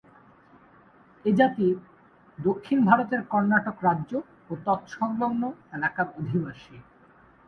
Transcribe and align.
এই 1.25 1.33
জাতি 1.33 1.67
দক্ষিণ 2.39 2.79
ভারতের 2.85 3.21
কর্ণাটক 3.23 3.77
রাজ্য 3.83 4.11
ও 4.49 4.63
তৎসংলগ্ন 4.65 5.43
এলাকার 5.73 6.07
অধিবাসী। 6.19 6.75